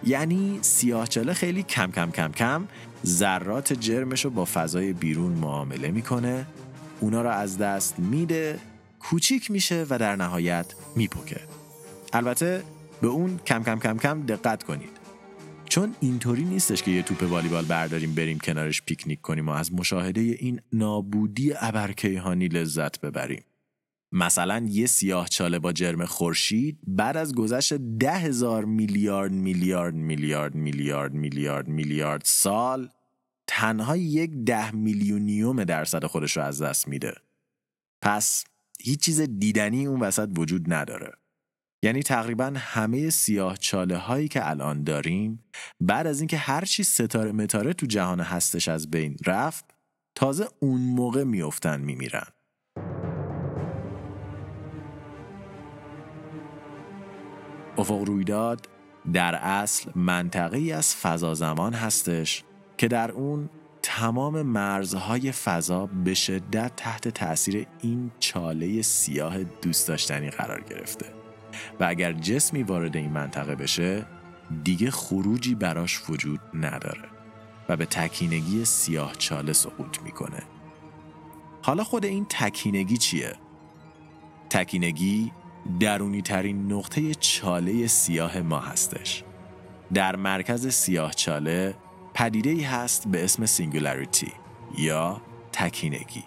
یعنی 0.04 0.60
سیاهچاله 0.62 1.34
خیلی 1.34 1.64
کم 1.64 1.92
کم 1.92 2.12
کم 2.12 2.32
کم 2.32 2.68
ذرات 3.06 3.74
جرمش 3.74 4.26
رو 4.26 4.32
با 4.32 4.46
فضای 4.46 4.94
بیرون 4.94 5.32
معامله 5.32 5.92
می‌کنه. 5.92 6.46
اونا 7.00 7.22
رو 7.22 7.30
از 7.30 7.58
دست 7.58 8.00
میده 8.00 8.60
کوچیک 9.00 9.52
میشه 9.52 9.86
و 9.90 10.00
در 10.00 10.16
نهایت 10.16 10.66
میپکه 10.96 11.40
البته 12.14 12.64
به 13.02 13.08
اون 13.08 13.40
کم 13.46 13.64
کم 13.64 13.80
کم 13.80 13.98
کم 13.98 14.22
دقت 14.22 14.64
کنید. 14.64 15.05
چون 15.75 15.96
اینطوری 16.00 16.44
نیستش 16.44 16.84
که 16.84 16.91
یه 16.91 17.01
توپ 17.01 17.24
والیبال 17.24 17.65
برداریم 17.65 18.15
بریم 18.15 18.39
کنارش 18.39 18.82
پیکنیک 18.82 19.22
کنیم 19.22 19.50
و 19.50 19.51
از 19.51 19.74
مشاهده 19.74 20.22
این 20.22 20.62
نابودی 20.74 21.53
ابرکیهانی 21.60 22.48
لذت 22.48 23.01
ببریم. 23.01 23.44
مثلا 24.12 24.65
یه 24.70 24.86
سیاه 24.86 25.27
چاله 25.27 25.60
با 25.60 25.74
جرم 25.74 26.05
خورشید 26.05 26.79
بعد 26.88 27.17
از 27.17 27.36
گذشت 27.36 27.74
ده 27.74 28.12
هزار 28.12 28.65
میلیارد 28.65 29.32
میلیارد 29.32 29.94
میلیارد 29.94 30.55
میلیارد 30.55 31.13
میلیارد 31.13 31.67
میلیارد 31.67 32.22
سال 32.25 32.89
تنها 33.48 33.98
یک 33.98 34.32
ده 34.46 34.75
میلیونیوم 34.75 35.63
درصد 35.63 36.05
خودش 36.05 36.38
رو 36.38 36.44
از 36.44 36.62
دست 36.62 36.88
میده. 36.88 37.13
پس 38.01 38.44
هیچ 38.79 39.00
چیز 39.00 39.22
دیدنی 39.22 39.86
اون 39.86 40.00
وسط 40.00 40.29
وجود 40.38 40.74
نداره. 40.74 41.12
یعنی 41.84 42.03
تقریبا 42.03 42.53
همه 42.58 43.10
سیاه 43.10 43.58
چاله 43.58 43.98
هایی 43.98 44.27
که 44.27 44.50
الان 44.50 44.84
داریم 44.84 45.44
بعد 45.79 46.08
از 46.08 46.20
اینکه 46.20 46.38
هر 46.38 46.65
چی 46.65 46.84
ستاره 46.84 47.32
متاره 47.32 47.74
تو 47.74 47.86
جهان 47.86 48.20
هستش 48.20 48.67
از 48.67 48.91
بین 48.91 49.17
رفت 49.25 49.65
تازه 50.15 50.48
اون 50.60 50.82
موقع 50.82 51.24
میافتن 51.24 51.82
میمیرن. 51.82 52.27
افق 57.77 58.01
رویداد 58.01 58.70
در 59.13 59.36
اصل 59.36 59.91
منطقه 59.96 60.74
از 60.74 60.96
فضا 60.96 61.34
زمان 61.34 61.74
هستش 61.74 62.44
که 62.77 62.88
در 62.88 63.12
اون 63.12 63.50
تمام 63.82 64.41
مرزهای 64.41 65.32
فضا 65.32 65.86
به 65.86 66.13
شدت 66.13 66.72
تحت 66.75 67.08
تاثیر 67.08 67.67
این 67.82 68.12
چاله 68.20 68.82
سیاه 68.82 69.44
دوست 69.44 69.88
داشتنی 69.88 70.29
قرار 70.29 70.62
گرفته. 70.62 71.25
و 71.80 71.84
اگر 71.84 72.14
جسمی 72.14 72.64
وارد 72.64 72.98
این 72.98 73.12
منطقه 73.12 73.56
بشه 73.56 74.06
دیگه 74.64 74.92
خروجی 74.92 75.56
براش 75.56 76.10
وجود 76.10 76.40
نداره 76.54 77.10
و 77.70 77.78
به 77.78 77.86
تکینگی 77.86 78.66
سیاه 78.66 79.16
چاله 79.16 79.54
سقوط 79.54 80.02
می‌کنه. 80.02 80.44
حالا 81.62 81.84
خود 81.84 82.06
این 82.06 82.26
تکینگی 82.30 82.98
چیه؟ 82.98 83.34
تکینگی 84.50 85.32
درونی 85.80 86.22
ترین 86.22 86.72
نقطه 86.72 87.14
چاله 87.14 87.88
سیاه 87.88 88.42
ما 88.42 88.60
هستش. 88.60 89.24
در 89.94 90.16
مرکز 90.16 90.68
سیاه 90.68 91.14
چاله 91.14 91.76
پدیده 92.14 92.50
ای 92.50 92.64
هست 92.64 93.08
به 93.08 93.24
اسم 93.24 93.46
singularity 93.46 94.32
یا 94.78 95.22
تکینگی. 95.52 96.24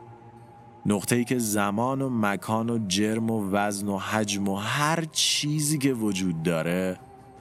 نقطه 0.87 1.17
ای 1.17 1.25
که 1.25 1.39
زمان 1.39 2.03
و 2.03 2.11
مکان 2.13 2.71
و 2.71 2.87
جرم 2.87 3.31
و 3.31 3.51
وزن 3.51 3.89
و 3.89 3.99
حجم 3.99 4.49
و 4.49 4.57
هر 4.57 5.05
چیزی 5.05 5.79
که 5.79 5.93
وجود 5.93 6.43
داره 6.43 6.99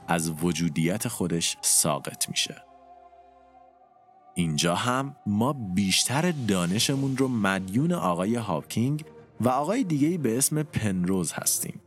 از 0.08 0.30
وجودیت 0.42 1.08
خودش 1.08 1.56
ساقط 1.60 2.28
میشه. 2.28 2.62
اینجا 4.34 4.74
هم 4.74 5.16
ما 5.26 5.52
بیشتر 5.52 6.30
دانشمون 6.48 7.16
رو 7.16 7.28
مدیون 7.28 7.92
آقای 7.92 8.34
هاکینگ 8.34 9.04
و 9.40 9.48
آقای 9.48 9.84
دیگهی 9.84 10.18
به 10.18 10.38
اسم 10.38 10.62
پنروز 10.62 11.32
هستیم. 11.32 11.80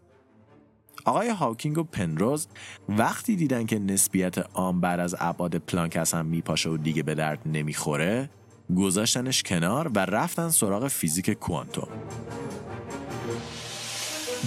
آقای 1.06 1.30
هاکینگ 1.30 1.78
و 1.78 1.84
پنروز 1.84 2.48
وقتی 2.90 3.36
دیدن 3.36 3.66
که 3.66 3.80
نسبیت 3.80 4.38
عام 4.38 4.82
بر 4.82 5.00
از 5.00 5.16
ابعاد 5.20 5.56
پلانک 5.56 6.08
هم 6.14 6.26
میپاشه 6.26 6.70
و 6.70 6.78
دیگه 6.78 7.04
به 7.04 7.16
درد 7.16 7.40
نمی‌خوره 7.46 8.30
گذاشتنش 8.78 9.44
کنار 9.44 9.92
و 9.96 10.00
رفتن 10.00 10.50
سراغ 10.50 10.88
فیزیک 10.88 11.30
کوانتوم. 11.30 11.88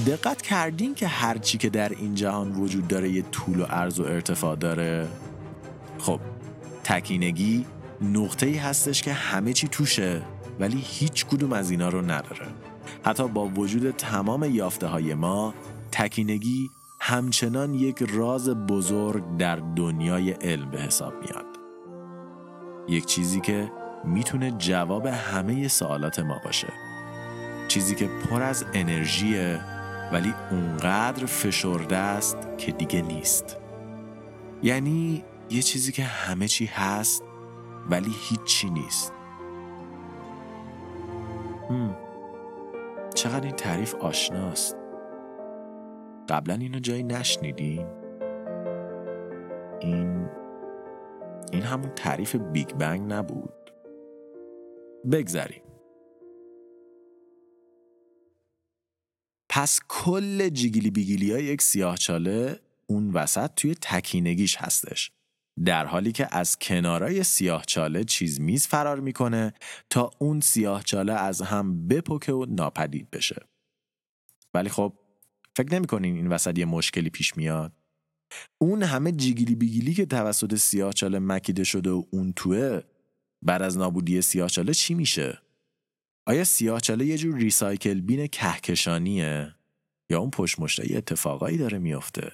دقت 0.06 0.42
کردین 0.42 0.94
که 0.94 1.06
هرچی 1.06 1.58
که 1.58 1.70
در 1.70 1.88
این 1.88 2.14
جهان 2.14 2.52
وجود 2.52 2.88
داره 2.88 3.10
یه 3.10 3.22
طول 3.22 3.60
و 3.60 3.64
عرض 3.64 4.00
و 4.00 4.04
ارتفاع 4.04 4.56
داره؟ 4.56 5.08
خب 5.98 6.20
تکینگی 6.84 7.66
نقطه 8.00 8.46
ای 8.46 8.56
هستش 8.56 9.02
که 9.02 9.12
همه 9.12 9.52
چی 9.52 9.68
توشه 9.68 10.22
ولی 10.60 10.82
هیچ 10.84 11.26
کدوم 11.26 11.52
از 11.52 11.70
اینا 11.70 11.88
رو 11.88 12.02
نداره. 12.02 12.46
حتی 13.04 13.28
با 13.28 13.46
وجود 13.46 13.90
تمام 13.90 14.54
یافته 14.54 14.86
های 14.86 15.14
ما 15.14 15.54
تکینگی 15.92 16.70
همچنان 17.00 17.74
یک 17.74 18.02
راز 18.02 18.48
بزرگ 18.48 19.36
در 19.36 19.56
دنیای 19.56 20.30
علم 20.30 20.70
به 20.70 20.80
حساب 20.80 21.12
میاد. 21.20 21.46
یک 22.88 23.06
چیزی 23.06 23.40
که 23.40 23.70
می‌تونه 24.06 24.50
جواب 24.50 25.06
همه 25.06 25.68
سوالات 25.68 26.18
ما 26.18 26.40
باشه. 26.44 26.72
چیزی 27.68 27.94
که 27.94 28.08
پر 28.30 28.42
از 28.42 28.64
انرژیه 28.74 29.60
ولی 30.12 30.34
اونقدر 30.50 31.26
فشرده 31.26 31.96
است 31.96 32.36
که 32.58 32.72
دیگه 32.72 33.02
نیست. 33.02 33.56
یعنی 34.62 35.24
یه 35.50 35.62
چیزی 35.62 35.92
که 35.92 36.02
همه 36.02 36.48
چی 36.48 36.66
هست 36.66 37.24
ولی 37.90 38.10
هیچی 38.28 38.70
نیست. 38.70 39.12
هم. 41.70 41.96
چقدر 43.14 43.44
این 43.44 43.56
تعریف 43.56 43.94
آشناست. 43.94 44.76
قبلا 46.28 46.54
اینو 46.54 46.78
جایی 46.78 47.02
نشنیدین 47.02 47.86
این 49.80 50.28
این 51.52 51.62
همون 51.62 51.90
تعریف 51.90 52.36
بیگ 52.36 52.68
بنگ 52.68 53.12
نبود. 53.12 53.63
بگذریم 55.12 55.62
پس 59.48 59.80
کل 59.88 60.48
جیگیلی 60.48 60.90
بیگیلی 60.90 61.32
های 61.32 61.44
یک 61.44 61.62
سیاهچاله 61.62 62.60
اون 62.86 63.10
وسط 63.10 63.50
توی 63.56 63.74
تکینگیش 63.74 64.56
هستش. 64.56 65.10
در 65.64 65.86
حالی 65.86 66.12
که 66.12 66.36
از 66.36 66.58
کنارای 66.58 67.24
سیاهچاله 67.24 68.04
چیز 68.04 68.40
میز 68.40 68.66
فرار 68.66 69.00
می‌کنه 69.00 69.54
تا 69.90 70.10
اون 70.18 70.40
سیاهچاله 70.40 71.12
از 71.12 71.42
هم 71.42 71.88
بپکه 71.88 72.32
و 72.32 72.46
ناپدید 72.48 73.10
بشه. 73.10 73.42
ولی 74.54 74.68
خب 74.68 74.92
فکر 75.56 75.74
نمی‌کنین 75.74 76.16
این 76.16 76.26
وسط 76.26 76.58
یه 76.58 76.64
مشکلی 76.64 77.10
پیش 77.10 77.36
میاد؟ 77.36 77.72
اون 78.58 78.82
همه 78.82 79.12
جیگیلی 79.12 79.54
بیگیلی 79.54 79.94
که 79.94 80.06
توسط 80.06 80.54
سیاهچاله 80.54 81.18
مکیده 81.18 81.64
شده 81.64 81.90
و 81.90 82.02
اون 82.10 82.32
توه 82.32 82.80
بعد 83.44 83.62
از 83.62 83.78
نابودی 83.78 84.22
سیاهچاله 84.22 84.74
چی 84.74 84.94
میشه؟ 84.94 85.38
آیا 86.26 86.44
سیاهچاله 86.44 87.06
یه 87.06 87.18
جور 87.18 87.36
ریسایکل 87.36 88.00
بین 88.00 88.26
کهکشانیه؟ 88.26 89.54
یا 90.10 90.18
اون 90.18 90.30
پشت 90.30 90.60
مشته 90.60 90.96
اتفاقایی 90.96 91.58
داره 91.58 91.78
میافته؟ 91.78 92.32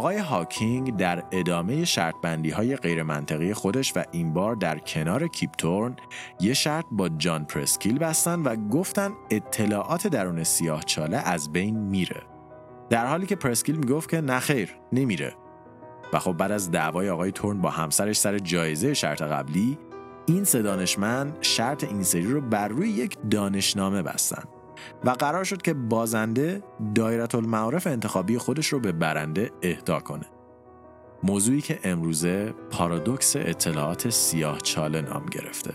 آقای 0.00 0.18
هاکینگ 0.18 0.96
در 0.96 1.24
ادامه 1.32 1.84
شرط 1.84 2.14
بندی 2.22 2.50
های 2.50 2.76
غیر 2.76 3.02
منطقی 3.02 3.54
خودش 3.54 3.92
و 3.96 4.04
این 4.12 4.32
بار 4.32 4.54
در 4.54 4.78
کنار 4.78 5.28
کیپتورن 5.28 5.96
یه 6.40 6.54
شرط 6.54 6.84
با 6.90 7.08
جان 7.08 7.44
پرسکیل 7.44 7.98
بستن 7.98 8.40
و 8.42 8.68
گفتن 8.68 9.12
اطلاعات 9.30 10.06
درون 10.06 10.44
سیاه 10.44 10.82
چاله 10.82 11.16
از 11.16 11.52
بین 11.52 11.78
میره. 11.78 12.22
در 12.90 13.06
حالی 13.06 13.26
که 13.26 13.36
پرسکیل 13.36 13.76
می‌گفت 13.76 14.10
که 14.10 14.20
نخیر 14.20 14.76
نمیره. 14.92 15.34
و 16.12 16.18
خب 16.18 16.32
بعد 16.32 16.52
از 16.52 16.70
دعوای 16.70 17.10
آقای 17.10 17.32
تورن 17.32 17.60
با 17.60 17.70
همسرش 17.70 18.18
سر 18.18 18.38
جایزه 18.38 18.94
شرط 18.94 19.22
قبلی 19.22 19.78
این 20.26 20.44
سه 20.44 20.62
دانشمند 20.62 21.36
شرط 21.40 21.84
این 21.84 22.02
سری 22.02 22.26
رو 22.26 22.40
بر 22.40 22.68
روی 22.68 22.88
یک 22.88 23.16
دانشنامه 23.30 24.02
بستن 24.02 24.42
و 25.04 25.10
قرار 25.10 25.44
شد 25.44 25.62
که 25.62 25.74
بازنده 25.74 26.62
دایره 26.94 27.34
المعارف 27.34 27.86
انتخابی 27.86 28.38
خودش 28.38 28.66
رو 28.66 28.80
به 28.80 28.92
برنده 28.92 29.50
اهدا 29.62 30.00
کنه. 30.00 30.26
موضوعی 31.22 31.60
که 31.60 31.78
امروزه 31.84 32.54
پارادوکس 32.70 33.36
اطلاعات 33.36 34.10
سیاه 34.10 34.58
چاله 34.58 35.00
نام 35.00 35.26
گرفته. 35.26 35.74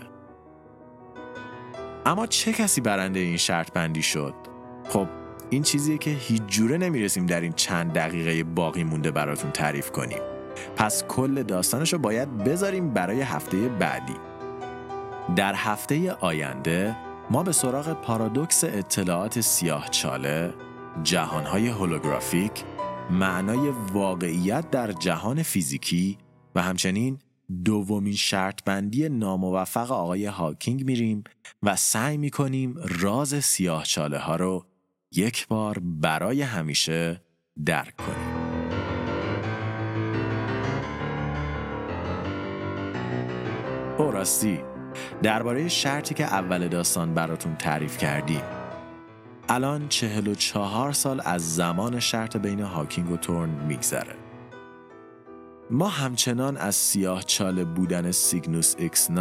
اما 2.06 2.26
چه 2.26 2.52
کسی 2.52 2.80
برنده 2.80 3.20
این 3.20 3.36
شرط 3.36 3.72
بندی 3.72 4.02
شد؟ 4.02 4.34
خب 4.88 5.08
این 5.50 5.62
چیزیه 5.62 5.98
که 5.98 6.10
هیچ 6.10 6.42
جوره 6.46 6.78
نمی‌رسیم 6.78 7.26
در 7.26 7.40
این 7.40 7.52
چند 7.52 7.92
دقیقه 7.92 8.44
باقی 8.44 8.84
مونده 8.84 9.10
براتون 9.10 9.50
تعریف 9.50 9.90
کنیم. 9.90 10.18
پس 10.76 11.04
کل 11.04 11.42
داستانش 11.42 11.92
رو 11.92 11.98
باید 11.98 12.38
بذاریم 12.38 12.90
برای 12.90 13.20
هفته 13.20 13.68
بعدی. 13.68 14.16
در 15.36 15.54
هفته 15.54 16.12
آینده 16.12 16.96
ما 17.30 17.42
به 17.42 17.52
سراغ 17.52 17.92
پارادوکس 17.92 18.64
اطلاعات 18.64 19.40
سیاه 19.40 19.88
چاله، 19.88 20.54
جهانهای 21.02 21.68
هولوگرافیک، 21.68 22.64
معنای 23.10 23.68
واقعیت 23.92 24.70
در 24.70 24.92
جهان 24.92 25.42
فیزیکی 25.42 26.18
و 26.54 26.62
همچنین 26.62 27.18
دومین 27.64 28.12
شرط 28.12 28.64
بندی 28.64 29.08
ناموفق 29.08 29.92
آقای 29.92 30.26
هاکینگ 30.26 30.84
میریم 30.84 31.24
و 31.62 31.76
سعی 31.76 32.16
می‌کنیم 32.16 32.74
راز 33.00 33.44
سیاه 33.44 33.84
چاله 33.84 34.18
ها 34.18 34.36
رو 34.36 34.66
یک 35.12 35.48
بار 35.48 35.78
برای 35.82 36.42
همیشه 36.42 37.22
درک 37.64 37.96
کنیم. 37.96 38.36
او 43.98 44.10
راستی 44.10 44.75
درباره 45.22 45.68
شرطی 45.68 46.14
که 46.14 46.24
اول 46.24 46.68
داستان 46.68 47.14
براتون 47.14 47.56
تعریف 47.56 47.98
کردیم. 47.98 48.42
الان 49.48 49.88
چهل 49.88 50.28
و 50.28 50.34
چهار 50.34 50.92
سال 50.92 51.22
از 51.24 51.54
زمان 51.54 52.00
شرط 52.00 52.36
بین 52.36 52.60
هاکینگ 52.60 53.10
و 53.10 53.16
تورن 53.16 53.48
میگذره. 53.48 54.14
ما 55.70 55.88
همچنان 55.88 56.56
از 56.56 56.74
سیاه 56.74 57.22
چاله 57.22 57.64
بودن 57.64 58.10
سیگنوس 58.10 58.76
X9 58.76 59.18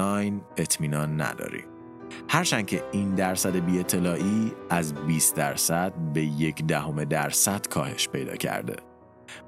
اطمینان 0.58 1.22
نداریم. 1.22 1.66
هرچند 2.30 2.66
که 2.66 2.84
این 2.92 3.16
درصد 3.16 3.56
بی 3.56 3.80
اطلاعی 3.80 4.52
از 4.70 4.94
20 4.94 5.36
درصد 5.36 5.94
به 6.14 6.22
یک 6.22 6.66
دهم 6.66 7.04
درصد 7.04 7.68
کاهش 7.68 8.10
پیدا 8.10 8.36
کرده. 8.36 8.75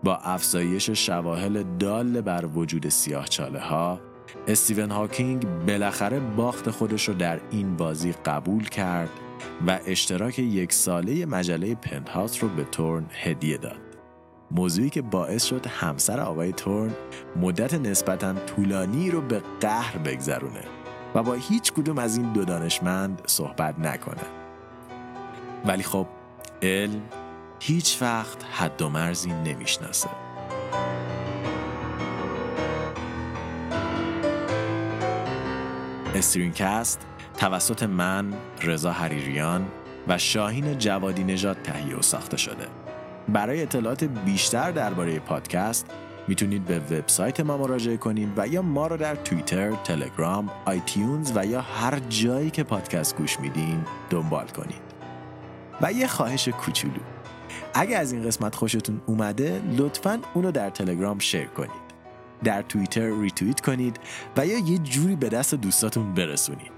با 0.03 0.15
افزایش 0.15 0.89
شواهل 0.89 1.63
دال 1.79 2.21
بر 2.21 2.45
وجود 2.45 2.89
سیاه 2.89 3.25
چاله 3.25 3.59
ها 3.59 3.99
استیون 4.47 4.91
هاکینگ 4.91 5.47
بالاخره 5.67 6.19
باخت 6.19 6.69
خودش 6.69 7.07
رو 7.07 7.13
در 7.13 7.39
این 7.51 7.75
بازی 7.75 8.11
قبول 8.11 8.69
کرد 8.69 9.09
و 9.67 9.79
اشتراک 9.85 10.39
یک 10.39 10.73
ساله 10.73 11.25
مجله 11.25 11.75
پنتهاوس 11.75 12.43
رو 12.43 12.49
به 12.49 12.63
تورن 12.63 13.05
هدیه 13.23 13.57
داد. 13.57 13.81
موضوعی 14.51 14.89
که 14.89 15.01
باعث 15.01 15.43
شد 15.43 15.67
همسر 15.67 16.19
آقای 16.19 16.51
تورن 16.51 16.91
مدت 17.35 17.73
نسبتا 17.73 18.33
طولانی 18.33 19.11
رو 19.11 19.21
به 19.21 19.41
قهر 19.61 19.97
بگذرونه 19.97 20.63
و 21.15 21.23
با 21.23 21.33
هیچ 21.33 21.73
کدوم 21.73 21.97
از 21.97 22.17
این 22.17 22.33
دو 22.33 22.45
دانشمند 22.45 23.21
صحبت 23.25 23.79
نکنه. 23.79 24.23
ولی 25.65 25.83
خب 25.83 26.07
علم 26.61 27.01
هیچ 27.59 27.97
وقت 28.01 28.45
حد 28.51 28.81
و 28.81 28.89
مرزی 28.89 29.31
نمی‌شناسه. 29.31 30.09
استرینکست 36.17 37.05
توسط 37.37 37.83
من 37.83 38.33
رضا 38.61 38.91
حریریان 38.91 39.67
و 40.07 40.17
شاهین 40.17 40.77
جوادی 40.77 41.23
نژاد 41.23 41.57
تهیه 41.61 41.95
و 41.95 42.01
ساخته 42.01 42.37
شده. 42.37 42.67
برای 43.29 43.61
اطلاعات 43.61 44.03
بیشتر 44.03 44.71
درباره 44.71 45.19
پادکست 45.19 45.85
می‌تونید 46.27 46.65
به 46.65 46.79
وبسایت 46.79 47.39
ما 47.39 47.57
مراجعه 47.57 47.97
کنید 47.97 48.29
و 48.37 48.47
یا 48.47 48.61
ما 48.61 48.87
رو 48.87 48.97
در 48.97 49.15
توییتر، 49.15 49.71
تلگرام، 49.71 50.49
آیتیونز 50.65 51.31
و 51.35 51.45
یا 51.45 51.61
هر 51.61 51.99
جایی 51.99 52.49
که 52.49 52.63
پادکست 52.63 53.17
گوش 53.17 53.39
میدین 53.39 53.85
دنبال 54.09 54.47
کنید. 54.47 54.81
و 55.81 55.93
یه 55.93 56.07
خواهش 56.07 56.47
کوچولو 56.47 57.01
اگه 57.73 57.97
از 57.97 58.11
این 58.11 58.23
قسمت 58.23 58.55
خوشتون 58.55 59.01
اومده 59.05 59.61
لطفا 59.77 60.19
اونو 60.33 60.51
در 60.51 60.69
تلگرام 60.69 61.19
شیر 61.19 61.47
کنید. 61.47 61.86
در 62.43 62.61
توییتر 62.61 63.21
ریتویت 63.21 63.61
کنید 63.61 63.99
و 64.37 64.45
یا 64.45 64.57
یه 64.57 64.77
جوری 64.77 65.15
به 65.15 65.29
دست 65.29 65.55
دوستاتون 65.55 66.13
برسونید. 66.13 66.71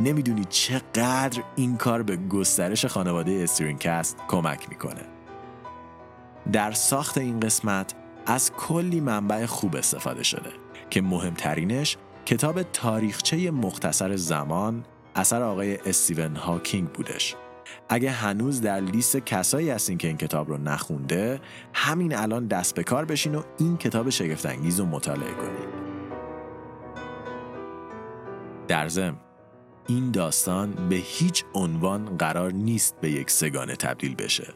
نمی‌دونید 0.00 0.48
چقدر 0.48 1.42
این 1.56 1.76
کار 1.76 2.02
به 2.02 2.16
گسترش 2.16 2.84
خانواده 2.84 3.32
استرینکست 3.32 4.16
کمک 4.28 4.68
می‌کنه. 4.68 5.02
در 6.52 6.72
ساخت 6.72 7.18
این 7.18 7.40
قسمت 7.40 7.94
از 8.26 8.52
کلی 8.52 9.00
منبع 9.00 9.46
خوب 9.46 9.76
استفاده 9.76 10.22
شده 10.22 10.50
که 10.90 11.02
مهمترینش 11.02 11.96
کتاب 12.26 12.62
تاریخچه 12.62 13.50
مختصر 13.50 14.16
زمان 14.16 14.84
اثر 15.14 15.42
آقای 15.42 15.76
استیون 15.76 16.36
هاکینگ 16.36 16.88
بودش. 16.88 17.36
اگه 17.88 18.10
هنوز 18.10 18.60
در 18.60 18.80
لیست 18.80 19.16
کسایی 19.16 19.70
هستین 19.70 19.98
که 19.98 20.08
این 20.08 20.16
کتاب 20.16 20.48
رو 20.48 20.58
نخونده 20.58 21.40
همین 21.74 22.16
الان 22.16 22.46
دست 22.46 22.74
به 22.74 22.82
کار 22.82 23.04
بشین 23.04 23.34
و 23.34 23.42
این 23.58 23.76
کتاب 23.76 24.10
شگفتانگیز 24.10 24.80
رو 24.80 24.86
مطالعه 24.86 25.32
کنید 25.32 25.82
در 28.68 28.88
ضمن 28.88 29.16
این 29.86 30.10
داستان 30.10 30.88
به 30.88 30.96
هیچ 30.96 31.44
عنوان 31.54 32.16
قرار 32.16 32.52
نیست 32.52 32.96
به 33.00 33.10
یک 33.10 33.30
سگانه 33.30 33.76
تبدیل 33.76 34.14
بشه. 34.14 34.54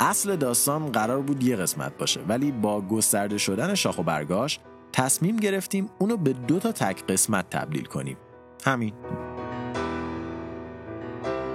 اصل 0.00 0.36
داستان 0.36 0.92
قرار 0.92 1.22
بود 1.22 1.42
یه 1.42 1.56
قسمت 1.56 1.98
باشه 1.98 2.20
ولی 2.28 2.52
با 2.52 2.80
گسترده 2.80 3.38
شدن 3.38 3.74
شاخ 3.74 3.98
و 3.98 4.02
برگاش 4.02 4.58
تصمیم 4.92 5.36
گرفتیم 5.36 5.90
اونو 5.98 6.16
به 6.16 6.32
دو 6.32 6.58
تا 6.58 6.72
تک 6.72 7.06
قسمت 7.06 7.50
تبدیل 7.50 7.84
کنیم. 7.84 8.16
همین. 8.64 8.92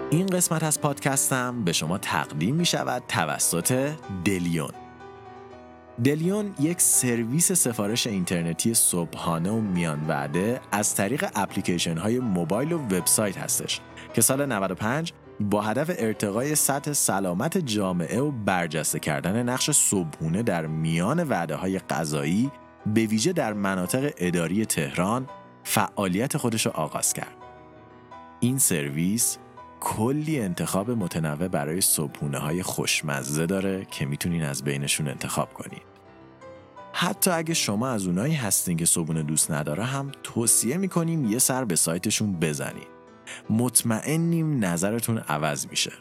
این 0.10 0.28
قسمت 0.28 0.64
از 0.64 0.82
پادکستم 0.82 1.64
به 1.64 1.74
شما 1.74 1.98
تقدیم 1.98 2.56
می 2.56 2.66
شود 2.66 3.04
توسط 3.08 3.92
دلیون 4.26 4.70
دلیون 6.04 6.54
یک 6.60 6.82
سرویس 6.82 7.52
سفارش 7.52 8.08
اینترنتی 8.08 8.74
صبحانه 8.74 9.52
و 9.52 9.62
میان 9.62 10.08
وعده 10.08 10.62
از 10.72 10.96
طریق 10.96 11.30
اپلیکیشن 11.36 11.98
های 11.98 12.20
موبایل 12.20 12.72
و 12.72 12.78
وبسایت 12.78 13.38
هستش 13.38 13.80
که 14.14 14.22
سال 14.22 14.46
95 14.46 15.14
با 15.40 15.62
هدف 15.62 15.92
ارتقای 15.98 16.56
سطح 16.56 16.94
سلامت 16.94 17.58
جامعه 17.58 18.20
و 18.20 18.32
برجسته 18.32 19.00
کردن 19.00 19.50
نقش 19.50 19.72
صبحونه 19.72 20.44
در 20.44 20.66
میان 20.68 21.24
وعده 21.24 21.56
های 21.56 21.80
غذایی 21.80 22.52
به 22.86 23.06
ویژه 23.06 23.34
در 23.34 23.54
مناطق 23.54 24.14
اداری 24.18 24.66
تهران 24.66 25.28
فعالیت 25.64 26.38
خودش 26.38 26.66
را 26.66 26.72
آغاز 26.72 27.14
کرد. 27.14 27.36
این 28.40 28.58
سرویس 28.58 29.38
کلی 29.80 30.40
انتخاب 30.40 30.92
متنوع 30.92 31.48
برای 31.48 31.82
صبحونه 31.82 32.38
های 32.38 32.64
خوشمزه 32.64 33.46
داره 33.46 33.88
که 33.92 34.06
می‌تونین 34.06 34.44
از 34.44 34.64
بینشون 34.64 35.08
انتخاب 35.08 35.54
کنید. 35.54 35.96
حتی 36.94 37.32
اگه 37.32 37.54
شما 37.54 37.90
از 37.90 38.08
اونایی 38.08 38.34
هستین 38.34 38.78
که 38.78 38.86
صبحونه 38.86 39.24
دوست 39.24 39.52
ندارن 39.52 39.84
هم 39.84 40.12
توصیه 40.24 40.78
می‌کنیم 40.78 41.26
یه 41.26 41.40
سر 41.40 41.66
به 41.66 41.76
سایتشون 41.76 42.40
بزنید. 42.40 42.88
مطمئنیم 43.50 44.66
نظرتون 44.66 45.18
عوض 45.18 45.68
میشه. 45.68 45.92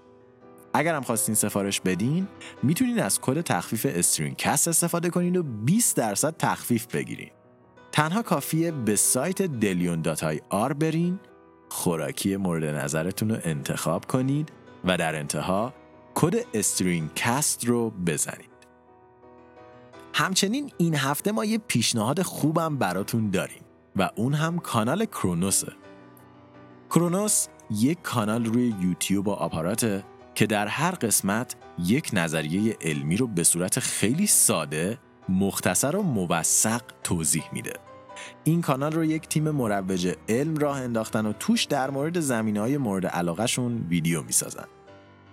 اگر 0.75 0.95
هم 0.95 1.03
خواستین 1.03 1.35
سفارش 1.35 1.81
بدین 1.81 2.29
می‌تونین 2.63 3.01
از 3.01 3.21
کد 3.21 3.41
تخفیف 3.41 3.87
استرین 3.91 4.35
کست 4.35 4.69
استفاده 4.69 5.11
کنید 5.11 5.37
و 5.37 5.43
20 5.43 5.97
درصد 5.97 6.37
تخفیف 6.39 6.87
بگیرین. 6.87 7.31
تنها 7.93 8.23
کافیه 8.23 8.71
به 8.71 8.97
سایت 8.97 9.43
دلیون 9.43 10.03
آر 10.51 10.73
برین 10.73 11.19
خوراکی 11.75 12.37
مورد 12.37 12.65
نظرتون 12.65 13.31
رو 13.31 13.37
انتخاب 13.45 14.05
کنید 14.05 14.53
و 14.85 14.97
در 14.97 15.17
انتها 15.17 15.75
کد 16.15 16.35
استرین 16.55 17.11
کست 17.17 17.65
رو 17.65 17.91
بزنید. 17.91 18.51
همچنین 20.15 20.71
این 20.79 20.95
هفته 20.95 21.33
ما 21.33 21.45
یه 21.45 21.59
پیشنهاد 21.59 22.23
خوبم 22.23 22.77
براتون 22.77 23.31
داریم 23.31 23.63
و 23.97 24.11
اون 24.17 24.35
هم 24.35 24.59
کانال 24.59 25.05
کرونوسه. 25.05 25.73
کرونوس 26.91 27.47
یک 27.71 28.03
کانال 28.03 28.45
روی 28.45 28.75
یوتیوب 28.81 29.29
و 29.29 29.31
آپاراته 29.31 30.05
که 30.35 30.47
در 30.47 30.67
هر 30.67 30.91
قسمت 30.91 31.57
یک 31.79 32.11
نظریه 32.13 32.77
علمی 32.81 33.17
رو 33.17 33.27
به 33.27 33.45
صورت 33.45 33.81
خیلی 33.81 34.27
ساده 34.27 34.99
مختصر 35.29 35.97
و 35.97 36.03
موثق 36.03 36.83
توضیح 37.05 37.45
میده 37.53 37.73
این 38.45 38.63
کانال 38.63 38.93
رو 38.93 39.05
یک 39.05 39.29
تیم 39.29 39.51
مروج 39.51 40.15
علم 40.29 40.57
راه 40.57 40.81
انداختن 40.81 41.27
و 41.27 41.33
توش 41.33 41.65
در 41.65 41.91
مورد 41.91 42.21
زمین 42.21 42.57
های 42.57 42.77
مورد 42.77 43.07
علاقهشون 43.07 43.87
ویدیو 43.89 44.23
می‌سازن. 44.23 44.65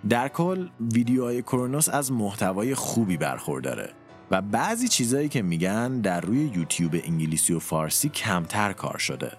در 0.08 0.28
کل 0.28 0.68
ویدیوهای 0.92 1.42
کرونوس 1.42 1.88
از 1.88 2.12
محتوای 2.12 2.74
خوبی 2.74 3.16
برخورداره 3.16 3.90
و 4.30 4.42
بعضی 4.42 4.88
چیزایی 4.88 5.28
که 5.28 5.42
میگن 5.42 6.00
در 6.00 6.20
روی 6.20 6.50
یوتیوب 6.54 6.94
انگلیسی 7.04 7.52
و 7.52 7.58
فارسی 7.58 8.08
کمتر 8.08 8.72
کار 8.72 8.98
شده. 8.98 9.32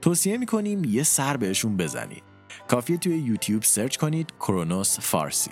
توصیه 0.00 0.38
می‌کنیم 0.38 0.84
یه 0.84 1.02
سر 1.02 1.36
بهشون 1.36 1.76
بزنید. 1.76 2.22
کافیه 2.68 2.96
توی 2.96 3.18
یوتیوب 3.18 3.62
سرچ 3.62 3.96
کنید 3.96 4.32
کرونوس 4.40 5.00
فارسی. 5.00 5.50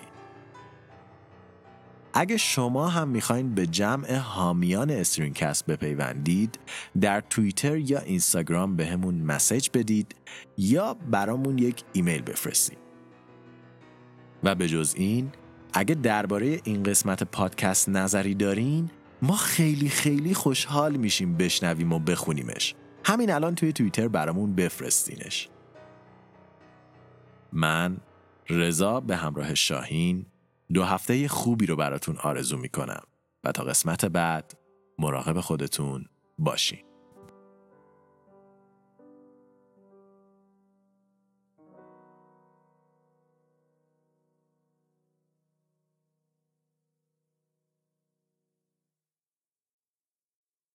اگه 2.21 2.37
شما 2.37 2.89
هم 2.89 3.09
می‌خواین 3.09 3.55
به 3.55 3.67
جمع 3.67 4.17
حامیان 4.17 4.91
استرینکست 4.91 5.67
بپیوندید 5.67 6.59
در 7.01 7.21
توییتر 7.21 7.77
یا 7.77 7.99
اینستاگرام 7.99 8.77
به 8.77 8.87
همون 8.87 9.15
مسیج 9.15 9.69
بدید 9.75 10.15
یا 10.57 10.95
برامون 10.95 11.59
یک 11.59 11.83
ایمیل 11.93 12.23
بفرستید. 12.23 12.79
و 14.43 14.55
به 14.55 14.69
جز 14.69 14.95
این 14.97 15.33
اگه 15.73 15.95
درباره 15.95 16.61
این 16.65 16.83
قسمت 16.83 17.23
پادکست 17.23 17.89
نظری 17.89 18.35
دارین 18.35 18.91
ما 19.23 19.37
خیلی 19.37 19.89
خیلی 19.89 20.35
خوشحال 20.35 20.97
میشیم 20.97 21.37
بشنویم 21.37 21.93
و 21.93 21.99
بخونیمش. 21.99 22.75
همین 23.05 23.31
الان 23.31 23.55
توی 23.55 23.73
توییتر 23.73 24.09
برامون 24.09 24.55
بفرستینش. 24.55 25.49
من 27.53 27.97
رضا 28.49 29.01
به 29.01 29.17
همراه 29.17 29.55
شاهین 29.55 30.27
دو 30.75 30.85
هفته 30.85 31.29
خوبی 31.29 31.67
رو 31.67 31.77
براتون 31.77 32.17
آرزو 32.17 32.57
می‌کنم 32.57 33.03
و 33.45 33.53
تا 33.53 33.65
قسمت 33.65 34.05
بعد 34.05 34.53
مراقب 34.99 35.41
خودتون 35.41 36.05
باشین. 36.39 36.88